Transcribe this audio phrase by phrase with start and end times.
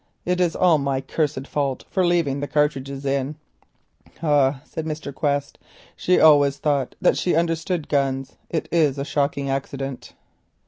[0.25, 3.35] It is all my cursed fault for leaving the cartridges in."
[4.23, 5.13] "Ah," said Mr.
[5.13, 5.59] Quest.
[5.95, 8.35] "She always thought she understood guns.
[8.49, 10.13] It is a shocking accident."